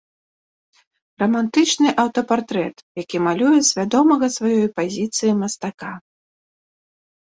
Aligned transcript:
Рамантычны 1.23 1.89
аўтапартрэт, 2.05 2.75
які 3.03 3.17
малюе 3.29 3.55
свядомага 3.71 4.25
сваёй 4.41 4.67
пазіцыі 4.83 5.39
мастака. 5.47 5.93